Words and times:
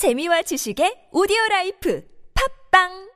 재미와 0.00 0.40
지식의 0.40 1.08
오디오 1.12 1.36
라이프 1.50 2.02
팝빵 2.72 3.10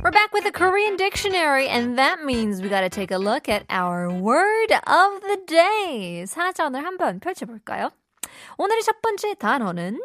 We're 0.00 0.12
back 0.12 0.32
with 0.32 0.44
the 0.44 0.52
Korean 0.52 0.96
dictionary, 0.96 1.66
and 1.66 1.98
that 1.98 2.22
means 2.24 2.62
we 2.62 2.68
gotta 2.68 2.88
take 2.88 3.10
a 3.10 3.18
look 3.18 3.48
at 3.48 3.64
our 3.68 4.12
word 4.12 4.70
of 4.70 5.20
the 5.22 5.38
day. 5.44 6.24
사전을 6.24 6.84
한번 6.84 7.18
펼쳐볼까요? 7.18 7.90
오늘의 8.58 8.82
첫 8.84 9.02
번째 9.02 9.34
단어는 9.34 9.98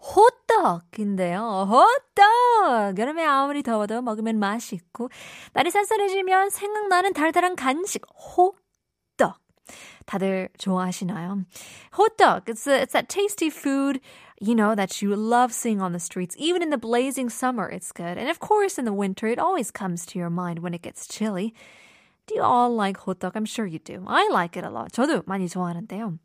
호떡인데요. 0.00 1.68
호떡! 1.68 2.98
여름에 2.98 3.24
아무리 3.24 3.62
더워도 3.62 4.02
먹으면 4.02 4.38
맛있고 4.38 5.10
날이 5.52 5.70
쌀쌀해지면 5.70 6.50
생각나는 6.50 7.12
달달한 7.12 7.54
간식, 7.54 8.02
호떡. 8.16 9.38
다들 10.06 10.48
좋아하시나요? 10.58 11.44
호떡, 11.96 12.46
it's, 12.46 12.66
a, 12.66 12.80
it's 12.80 12.92
that 12.92 13.08
tasty 13.08 13.50
food, 13.50 14.00
you 14.40 14.54
know, 14.54 14.74
that 14.74 15.02
you 15.02 15.14
love 15.14 15.52
seeing 15.52 15.80
on 15.80 15.92
the 15.92 16.00
streets. 16.00 16.34
Even 16.38 16.62
in 16.62 16.70
the 16.70 16.78
blazing 16.78 17.28
summer, 17.28 17.68
it's 17.68 17.92
good. 17.92 18.18
And 18.18 18.28
of 18.28 18.40
course, 18.40 18.78
in 18.78 18.86
the 18.86 18.92
winter, 18.92 19.28
it 19.28 19.38
always 19.38 19.70
comes 19.70 20.06
to 20.06 20.18
your 20.18 20.30
mind 20.30 20.60
when 20.60 20.74
it 20.74 20.82
gets 20.82 21.06
chilly. 21.06 21.54
Do 22.26 22.34
you 22.34 22.42
all 22.42 22.74
like 22.74 22.98
hotteok? 22.98 23.32
I'm 23.34 23.44
sure 23.44 23.66
you 23.66 23.78
do. 23.78 24.04
I 24.06 24.28
like 24.30 24.56
it 24.56 24.64
a 24.64 24.70
lot. 24.70 24.92
저도 24.92 25.22
많이 25.26 25.48
좋아하는데요. 25.48 26.18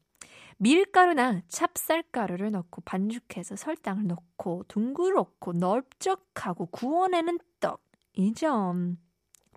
밀가루나 0.58 1.42
찹쌀가루를 1.48 2.52
넣고 2.52 2.82
반죽해서 2.82 3.56
설탕을 3.56 4.08
넣고 4.08 4.64
둥그렇고 4.68 5.54
넓적하고 5.54 6.68
구워내는 6.68 7.40
떡이죠. 7.60 8.96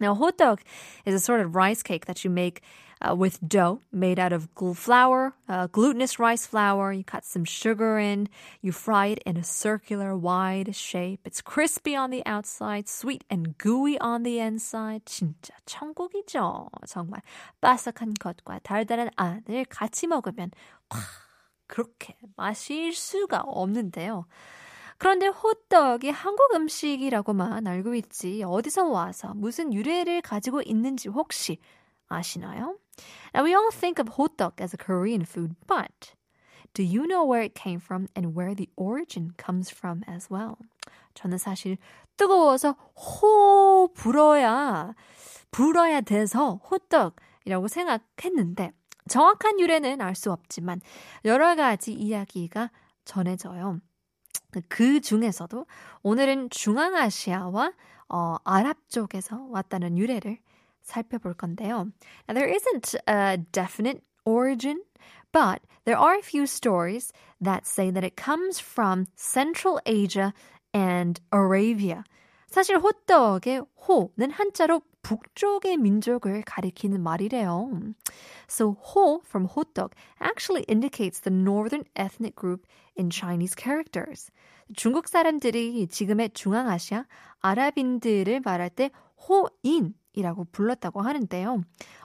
Now, 0.01 0.14
hotteok 0.14 0.61
is 1.05 1.14
a 1.14 1.20
sort 1.20 1.41
of 1.41 1.55
rice 1.55 1.83
cake 1.83 2.06
that 2.06 2.25
you 2.25 2.31
make 2.31 2.62
uh, 3.00 3.14
with 3.14 3.39
dough 3.47 3.81
made 3.92 4.19
out 4.19 4.33
of 4.33 4.53
gl- 4.55 4.77
flour, 4.77 5.34
uh, 5.48 5.69
glutinous 5.69 6.19
rice 6.19 6.47
flour. 6.47 6.92
You 6.92 7.05
cut 7.05 7.25
some 7.25 7.45
sugar 7.45 7.98
in. 7.98 8.28
You 8.61 8.73
fry 8.73 9.06
it 9.06 9.23
in 9.25 9.36
a 9.36 9.45
circular, 9.45 10.17
wide 10.17 10.75
shape. 10.75 11.20
It's 11.25 11.41
crispy 11.41 11.95
on 11.95 12.11
the 12.11 12.23
outside, 12.27 12.89
sweet 12.89 13.25
and 13.31 13.56
gooey 13.58 13.98
on 14.00 14.23
the 14.23 14.41
inside. 14.41 15.05
진짜 15.05 15.55
천국이죠. 15.67 16.69
정말 16.86 17.23
바삭한 17.61 18.14
겉과 18.19 18.61
달달한 18.62 19.11
안을 19.17 19.67
같이 19.69 20.06
먹으면 20.06 20.51
와, 20.91 20.98
그렇게 21.67 22.17
맛일 22.36 22.95
수가 22.95 23.42
없는데요. 23.47 24.27
그런데 24.99 25.29
호떡이 25.29 26.11
한국 26.11 26.55
음식이라고만 26.55 27.67
알고 27.67 27.95
있지 27.95 28.43
어디서 28.45 28.89
와서 28.89 29.33
무슨 29.35 29.73
유래를 29.73 30.21
가지고 30.23 30.61
있는지 30.63 31.09
혹시 31.09 31.59
아시나요? 32.09 32.77
Now 33.35 33.45
we 33.45 33.55
all 33.55 33.71
think 33.71 34.03
of 34.03 34.13
호떡 34.19 34.61
as 34.61 34.75
a 34.75 34.79
Korean 34.85 35.23
food, 35.23 35.55
but 35.67 36.15
do 36.75 36.83
you 36.83 37.07
know 37.07 37.25
where 37.25 37.45
it 37.45 37.55
came 37.55 37.81
from 37.81 38.09
and 38.17 38.37
where 38.37 38.55
the 38.55 38.69
origin 38.77 39.31
comes 39.39 39.73
from 39.73 40.03
as 40.09 40.29
well? 40.33 40.57
저는 41.15 41.39
사실 41.39 41.79
뜨거워서 42.17 42.73
호 42.97 43.93
불어야 43.95 44.95
불어야 45.53 46.01
돼서 46.01 46.57
호떡이라고 46.71 47.69
생각했는데 47.69 48.73
정확한 49.09 49.61
유래는 49.61 50.01
알 50.01 50.15
수 50.15 50.33
없지만 50.33 50.81
여러 51.25 51.55
가지 51.55 51.93
이야기가 51.93 52.71
전해져요. 53.05 53.81
그 54.69 55.01
중에서도 55.01 55.67
오늘은 56.03 56.51
중앙아시아와 56.51 57.73
어, 58.09 58.37
아랍 58.45 58.89
쪽에서 58.89 59.47
왔다는 59.51 59.99
유래를 59.99 60.39
살펴볼 60.83 61.35
건데요. 61.35 61.93
Now, 62.27 62.35
there 62.35 62.49
isn't 62.49 62.97
a 63.07 63.37
definite 63.53 64.03
origin, 64.25 64.83
but 65.33 65.61
there 65.85 65.98
are 65.98 66.17
a 66.17 66.23
few 66.23 66.45
stories 66.47 67.13
that 67.41 67.67
say 67.67 67.91
that 67.91 68.05
it 68.05 68.17
comes 68.17 68.58
from 68.58 69.07
Central 69.14 69.79
Asia 69.85 70.33
and 70.73 71.20
Arabia. 71.31 72.05
사실 72.48 72.79
호떡의 72.79 73.67
호는 73.87 74.31
한자로 74.31 74.81
북쪽의 75.03 75.77
민족을 75.77 76.42
가리키는 76.42 77.03
말이래요. 77.03 77.95
So 78.48 78.75
호 78.75 79.23
from 79.25 79.47
호떡 79.47 79.95
actually 80.20 80.64
indicates 80.69 81.20
the 81.20 81.35
northern 81.35 81.85
ethnic 81.97 82.36
group 82.36 82.67
in 82.98 83.11
Chinese 83.11 83.55
characters. 83.57 84.31
중국 84.77 85.08
사람들이 85.08 85.87
지금의 85.89 86.31
중앙아시아 86.35 87.07
아랍인들을 87.41 88.41
말할 88.45 88.70
때 88.70 88.91
호인 89.29 89.95
이라고 90.13 90.45
불렀다고 90.51 91.01
하는데요. 91.01 91.63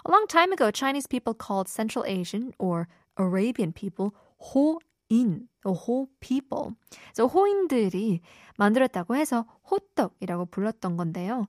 A 0.08 0.12
long 0.12 0.28
time 0.28 0.54
ago, 0.54 0.72
Chinese 0.72 1.08
people 1.08 1.34
called 1.34 1.68
Central 1.68 2.06
Asian 2.06 2.54
or 2.60 2.88
Arabian 3.18 3.74
people 3.74 4.12
호 4.40 4.80
인, 5.14 5.48
호 5.64 6.08
people. 6.20 6.76
So 7.12 7.28
호인들이 7.28 8.22
만들었다고 8.58 9.16
해서 9.16 9.46
호떡이라고 9.70 10.48
불렀던 10.48 10.98
건데요. 10.98 11.46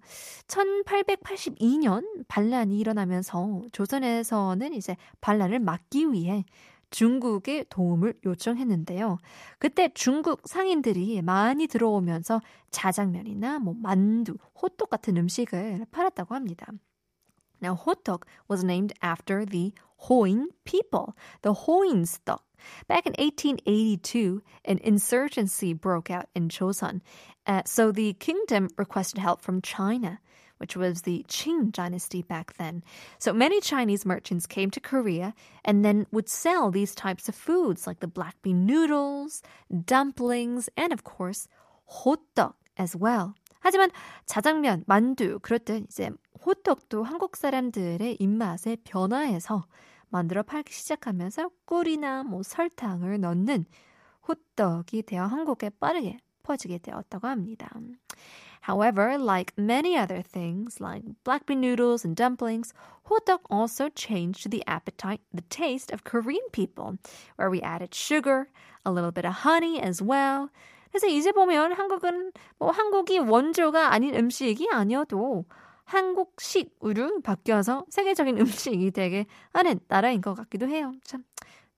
1882년 0.47 2.25
반란이 2.29 2.79
일어나면서 2.79 3.63
조선에서는 3.73 4.75
이제 4.75 4.97
반란을 5.23 5.61
막기 5.61 6.13
위해 6.13 6.45
중국의 6.91 7.67
도움을 7.71 8.15
요청했는데요. 8.25 9.19
그때 9.59 9.89
중국 9.95 10.43
상인들이 10.45 11.23
많이 11.23 11.67
들어오면서 11.67 12.41
자장면이나 12.71 13.59
뭐 13.59 13.75
만두, 13.77 14.37
호떡 14.61 14.91
같은 14.91 15.17
음식을 15.17 15.87
팔았다고 15.91 16.35
합니다. 16.35 16.67
Now, 17.63 17.75
호떡 17.75 18.27
was 18.49 18.63
named 18.63 18.95
after 19.03 19.47
the 19.47 19.73
Hoin 20.09 20.51
people, 20.65 21.15
the 21.43 21.55
Hoin 21.67 22.03
stock. 22.03 22.44
Back 22.89 23.07
in 23.07 23.15
1882, 23.19 24.43
an 24.65 24.79
insurgency 24.83 25.73
broke 25.73 26.11
out 26.11 26.27
in 26.35 26.49
Joseon, 26.49 27.01
uh, 27.47 27.63
so 27.67 27.93
the 27.93 28.15
kingdom 28.15 28.69
requested 28.77 29.19
help 29.19 29.41
from 29.43 29.63
China 29.63 30.21
which 30.59 30.77
was 30.77 31.03
the 31.03 31.25
Qing 31.29 31.73
dynasty 31.73 32.23
back 32.23 32.57
then. 32.57 32.83
So 33.19 33.33
many 33.33 33.61
Chinese 33.61 34.07
merchants 34.07 34.47
came 34.47 34.71
to 34.71 34.81
Korea 34.81 35.35
and 35.65 35.85
then 35.85 36.07
would 36.13 36.29
sell 36.29 36.71
these 36.71 36.95
types 36.95 37.29
of 37.29 37.35
foods 37.35 37.87
like 37.87 38.01
the 38.01 38.07
black 38.07 38.41
bean 38.43 38.65
noodles, 38.65 39.43
dumplings, 39.69 40.69
and 40.77 40.93
of 40.93 41.05
course, 41.05 41.49
hotteok 41.87 42.55
as 42.79 42.97
well. 42.97 43.35
하지만 43.61 43.91
자장면, 44.27 44.85
만두 44.87 45.39
그럴 45.41 45.61
이제 45.69 46.11
호떡도 46.45 47.03
한국 47.03 47.37
사람들의 47.37 48.17
입맛에 48.21 48.77
변화해서 48.85 49.65
만들어 50.15 50.45
팔기 50.45 50.73
시작하면서 50.73 51.51
꿀이나 51.67 52.23
뭐 52.23 52.45
설탕을 52.45 53.19
넣는 53.19 53.65
호떡이 54.29 55.03
되어 55.03 55.25
한국에 55.25 55.71
빠르게 55.81 56.19
퍼지게 56.45 56.79
되었다고 56.79 57.27
합니다. 57.27 57.69
However, 58.69 59.19
like 59.19 59.53
many 59.59 59.99
other 59.99 60.23
things, 60.23 60.81
like 60.81 61.03
black 61.25 61.47
bean 61.47 61.61
noodles 61.65 62.07
and 62.07 62.15
dumplings, 62.15 62.73
호떡 63.11 63.41
also 63.51 63.89
changed 63.91 64.53
the 64.53 64.63
appetite, 64.69 65.21
the 65.35 65.43
taste 65.51 65.93
of 65.93 66.05
Korean 66.05 66.47
people, 66.53 66.97
where 67.35 67.51
we 67.51 67.61
added 67.61 67.93
sugar, 67.93 68.47
a 68.87 68.93
little 68.93 69.11
bit 69.11 69.27
of 69.27 69.43
honey 69.43 69.83
as 69.83 70.01
well. 70.01 70.49
그래서 70.93 71.09
이제 71.09 71.33
보면 71.33 71.73
한국은 71.73 72.31
뭐 72.61 72.71
한국이 72.71 73.19
원조가 73.19 73.93
아닌 73.93 74.15
음식이 74.15 74.69
아니어도 74.71 75.45
한국식으로 75.86 77.22
바뀌어서 77.22 77.86
세계적인 77.90 78.38
음식이 78.38 78.92
되게 78.92 79.26
하는 79.54 79.80
나라인 79.88 80.22
것 80.22 80.36
같기도 80.36 80.68
해요. 80.68 80.94
참 81.04 81.24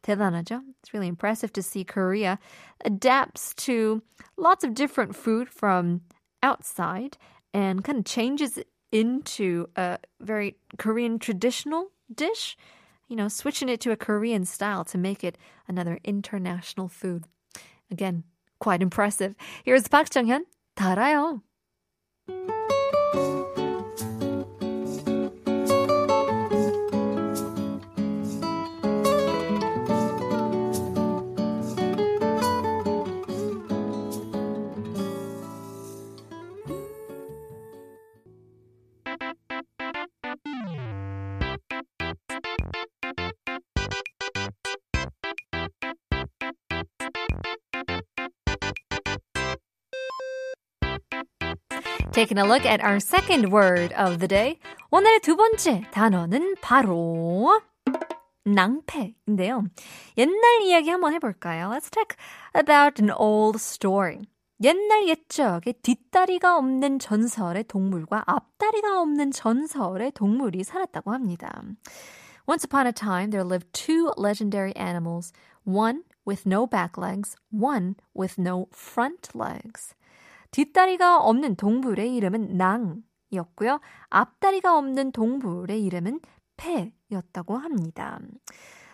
대단하죠? 0.02 0.64
It's 0.82 0.94
really 0.94 1.08
impressive 1.08 1.54
to 1.54 1.62
see 1.62 1.84
Korea 1.86 2.38
adapts 2.84 3.54
to 3.66 4.02
lots 4.38 4.64
of 4.64 4.74
different 4.74 5.16
food 5.16 5.48
from 5.48 6.02
outside 6.44 7.18
and 7.54 7.84
kind 7.84 8.00
of 8.00 8.06
changes 8.06 8.58
it 8.58 8.68
into 8.92 9.68
a 9.76 9.98
very 10.20 10.58
Korean 10.78 11.18
traditional 11.20 11.92
dish, 12.14 12.58
you 13.08 13.16
know, 13.16 13.30
switching 13.30 13.70
it 13.70 13.80
to 13.82 13.92
a 13.92 13.96
Korean 13.96 14.44
style 14.44 14.84
to 14.86 14.98
make 14.98 15.24
it 15.24 15.38
another 15.68 16.00
international 16.04 16.90
food. 16.90 17.26
Again, 17.90 18.24
quite 18.60 18.82
impressive. 18.82 19.36
Here's 19.64 19.88
Park 19.88 20.10
Jung-hyun, 20.14 20.44
달아요. 20.76 21.42
Taking 52.16 52.38
a 52.38 52.46
look 52.46 52.66
at 52.66 52.84
our 52.84 53.00
second 53.00 53.52
word 53.52 53.94
of 53.94 54.20
the 54.20 54.28
day. 54.28 54.60
오늘의 54.92 55.22
두 55.22 55.36
번째 55.36 55.84
단어는 55.92 56.56
바로 56.62 57.62
낭패인데요. 58.46 59.64
옛날 60.18 60.62
이야기 60.64 60.90
한번 60.90 61.14
해볼까요? 61.14 61.70
Let's 61.70 61.90
talk 61.90 62.18
about 62.54 63.02
an 63.02 63.12
old 63.12 63.58
story. 63.58 64.20
옛날 64.64 65.08
옛적에 65.08 65.74
뒷다리가 65.82 66.58
없는 66.58 67.00
전설의 67.00 67.64
동물과 67.64 68.24
앞다리가 68.28 69.02
없는 69.02 69.32
전설의 69.32 70.12
동물이 70.12 70.64
살았다고 70.64 71.12
합니다. 71.12 71.64
Once 72.48 72.64
upon 72.64 72.86
a 72.86 72.92
time, 72.92 73.32
there 73.32 73.46
lived 73.46 73.72
two 73.74 74.12
legendary 74.18 74.74
animals, 74.76 75.32
one 75.64 76.04
with 76.26 76.46
no 76.46 76.68
back 76.68 76.98
legs, 76.98 77.36
one 77.52 77.96
with 78.14 78.40
no 78.40 78.68
front 78.72 79.30
legs. 79.34 79.95
뒷다리가 80.57 81.19
없는 81.19 81.57
동물의 81.57 82.15
이름은 82.15 82.57
낭이었고요. 82.57 83.79
앞다리가 84.09 84.79
없는 84.79 85.13
동물의 85.13 85.85
이름은 85.85 86.21
패였다고 86.57 87.59
합니다. 87.59 88.19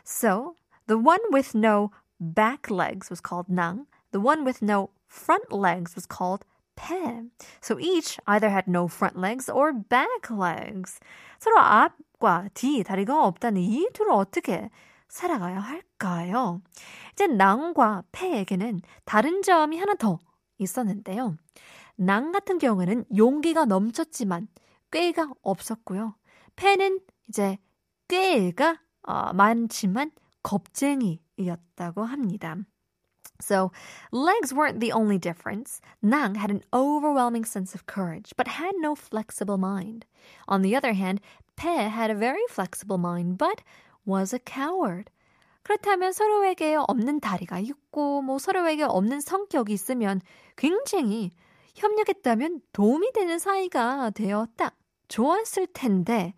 So, 0.05 0.57
the 0.89 1.01
one 1.01 1.23
with 1.33 1.57
no 1.57 1.91
back 2.19 2.69
legs 2.69 3.13
was 3.13 3.23
called 3.25 3.47
낭. 3.49 3.87
The 4.11 4.21
one 4.21 4.43
with 4.45 4.59
no 4.61 4.89
front 5.09 5.55
legs 5.55 5.95
was 5.95 6.09
called 6.09 6.45
패. 6.75 7.31
So 7.61 7.79
each 7.79 8.19
either 8.27 8.51
had 8.51 8.69
no 8.69 8.89
front 8.89 9.17
legs 9.17 9.49
or 9.49 9.73
back 9.73 10.35
legs. 10.35 10.99
서로 11.39 11.61
앞과 11.61 12.49
뒤 12.55 12.83
다리가 12.83 13.25
없다는 13.25 13.61
이 13.61 13.89
둘을 13.93 14.11
어떻게 14.11 14.69
살아가야 15.07 15.61
할까요? 15.61 16.61
이제 17.13 17.29
낭과 17.29 18.03
패에게는 18.11 18.81
다른 19.05 19.43
점이 19.43 19.79
하나 19.79 19.95
더 19.95 20.19
있었는데요. 20.62 21.36
낭 21.96 22.32
같은 22.32 22.58
경우에는 22.58 23.06
용기가 23.16 23.66
넘쳤지만 23.66 24.48
꾀가 24.92 25.32
없었고요. 25.42 26.16
패는 26.56 27.00
이제 27.28 27.58
꾀가 28.08 28.80
어, 29.04 29.34
많지만 29.34 30.12
겁쟁이였다고 30.44 32.04
합니다. 32.04 32.56
So, 33.40 33.72
legs 34.12 34.52
weren't 34.52 34.80
the 34.80 34.92
only 34.92 35.20
difference. 35.20 35.80
Nang 36.02 36.36
had 36.36 36.50
an 36.50 36.64
overwhelming 36.74 37.46
sense 37.46 37.76
of 37.76 37.86
courage, 37.86 38.34
but 38.36 38.48
had 38.48 38.76
no 38.78 38.96
flexible 38.96 39.58
mind. 39.58 40.06
On 40.48 40.64
the 40.64 40.76
other 40.76 40.94
hand, 40.94 41.22
Pe 41.56 41.88
had 41.90 42.10
a 42.10 42.16
very 42.16 42.42
flexible 42.50 42.98
mind, 42.98 43.38
but 43.38 43.62
was 44.06 44.34
a 44.34 44.40
coward. 44.40 45.12
그렇다면 45.63 46.13
서로에게 46.13 46.77
없는 46.89 47.21
다리가 47.21 47.59
있고, 47.61 48.23
뭐 48.23 48.39
서로에게 48.39 48.85
없는 48.85 49.21
성격이 49.21 49.73
있으면 49.73 50.21
굉장히 50.57 51.33
협력했다면 51.75 52.61
도움이 52.73 53.13
되는 53.13 53.39
사이가 53.39 54.11
되었다. 54.11 54.73
좋았을 55.09 55.69
텐데, 55.69 56.35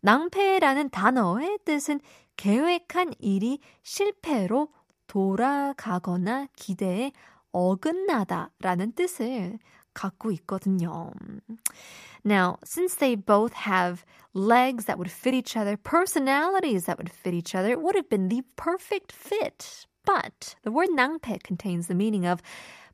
낭패라는 0.00 0.90
단어의 0.90 1.58
뜻은 1.64 2.00
계획한 2.36 3.14
일이 3.18 3.60
실패로 3.82 4.68
돌아가거나 5.06 6.48
기대에 6.56 7.12
어긋나다라는 7.52 8.92
뜻을 8.92 9.58
갖고 9.93 10.31
있거든요. 10.31 11.11
Now, 12.23 12.57
since 12.63 12.95
they 12.95 13.15
both 13.15 13.53
have 13.53 14.05
legs 14.33 14.85
that 14.85 14.97
would 14.97 15.11
fit 15.11 15.33
each 15.33 15.57
other, 15.57 15.77
personalities 15.77 16.85
that 16.85 16.97
would 16.97 17.11
fit 17.11 17.33
each 17.33 17.55
other, 17.55 17.71
it 17.71 17.81
would 17.81 17.95
have 17.95 18.09
been 18.09 18.29
the 18.29 18.43
perfect 18.55 19.11
fit. 19.11 19.85
But 20.05 20.55
the 20.63 20.71
word 20.71 20.89
낭패 20.89 21.43
contains 21.43 21.87
the 21.87 21.95
meaning 21.95 22.25
of 22.25 22.41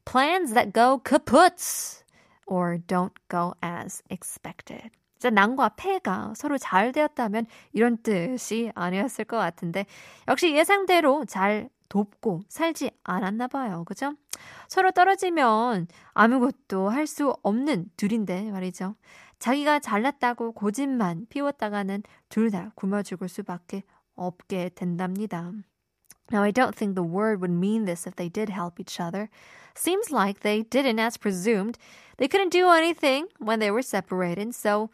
plans 0.05 0.53
that 0.53 0.73
go 0.73 0.99
kaput 0.99 2.03
or 2.47 2.77
don't 2.77 3.13
go 3.29 3.53
as 3.61 4.01
expected. 4.09 4.91
진짜 5.17 5.29
낭과 5.29 5.69
패가 5.77 6.33
서로 6.35 6.57
잘 6.57 6.91
되었다면 6.91 7.47
이런 7.71 7.97
뜻이 7.97 8.71
아니었을 8.75 9.25
것 9.25 9.37
같은데 9.37 9.85
역시 10.27 10.55
예상대로 10.55 11.25
잘 11.25 11.69
돕고 11.90 12.44
살지 12.48 12.90
않았나 13.04 13.48
봐요. 13.48 13.84
그죠? 13.84 14.14
서로 14.68 14.90
떨어지면 14.92 15.88
아무것도 16.14 16.88
할 16.88 17.06
수 17.06 17.34
없는 17.42 17.90
둘인데 17.98 18.50
말이죠. 18.50 18.94
자기가 19.38 19.80
잘났다고 19.80 20.52
고집만 20.52 21.26
피웠다가는 21.28 22.02
둘 22.30 22.50
다 22.50 22.72
굶어 22.76 23.02
죽을 23.02 23.28
수밖에 23.28 23.82
없게 24.16 24.70
된답니다. 24.74 25.52
Now, 26.32 26.42
I 26.44 26.52
don't 26.52 26.76
think 26.76 26.94
the 26.94 27.02
word 27.02 27.40
would 27.40 27.50
mean 27.50 27.86
this 27.86 28.06
if 28.06 28.14
they 28.14 28.28
did 28.30 28.50
help 28.50 28.78
each 28.78 29.00
other. 29.00 29.28
Seems 29.74 30.12
like 30.12 30.40
they 30.40 30.62
didn't 30.62 31.00
as 31.00 31.18
presumed. 31.18 31.76
They 32.18 32.28
couldn't 32.28 32.52
do 32.52 32.68
anything 32.70 33.26
when 33.40 33.58
they 33.58 33.72
were 33.72 33.82
separated, 33.82 34.54
so, 34.54 34.90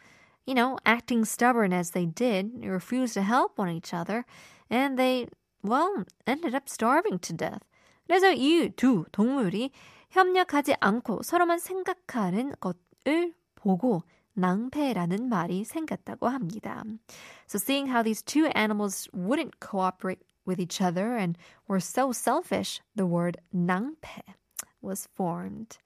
you 0.47 0.55
know, 0.55 0.79
acting 0.83 1.25
stubborn 1.25 1.73
as 1.73 1.91
they 1.91 2.07
did, 2.07 2.61
they 2.61 2.69
refused 2.69 3.13
to 3.15 3.21
help 3.21 3.59
one 3.59 3.69
each 3.69 3.93
other, 3.93 4.25
and 4.71 4.97
they 4.97 5.27
well, 5.66 6.04
ended 6.26 6.54
up 6.54 6.68
starving 6.68 7.18
to 7.20 7.36
death. 7.36 7.60
그래서 8.06 8.32
이 8.32 8.70
두 8.76 9.04
동물이 9.12 9.70
협력하지 10.10 10.74
않고 10.80 11.22
서로만 11.22 11.58
생각하는 11.58 12.52
것을 12.60 13.34
보고 13.54 14.02
낭패라는 14.34 15.28
말이 15.28 15.64
생겼다고 15.64 16.28
합니다. 16.28 16.82
So 17.48 17.58
seeing 17.58 17.88
how 17.88 18.02
these 18.02 18.22
two 18.22 18.46
animals 18.54 19.08
wouldn't 19.14 19.60
cooperate 19.60 20.20
with 20.46 20.60
each 20.60 20.80
other 20.80 21.16
and 21.16 21.38
were 21.68 21.80
so 21.80 22.10
selfish, 22.12 22.80
the 22.96 23.06
word 23.06 23.38
낭패 23.54 24.34
was 24.82 25.08
formed. 25.14 25.78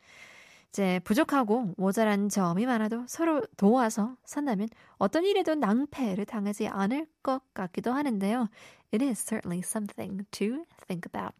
이제 0.71 1.01
부족하고 1.03 1.73
모자란 1.77 2.29
점이 2.29 2.65
많아도 2.65 3.03
서로 3.07 3.41
도와서 3.57 4.15
산다면 4.23 4.69
어떤 4.97 5.25
일에도 5.25 5.53
낭패를 5.53 6.25
당하지 6.25 6.67
않을 6.67 7.07
것 7.21 7.41
같기도 7.53 7.91
하는데요. 7.91 8.47
It 8.93 9.03
is 9.03 9.19
certainly 9.19 9.59
something 9.59 10.25
to 10.31 10.65
think 10.87 11.03
about. 11.13 11.33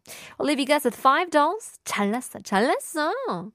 Guys 0.66 0.84
with 0.84 0.96
five 0.98 1.30
dolls. 1.30 1.78
잘났어, 1.84 2.40
잘났어. 2.40 3.52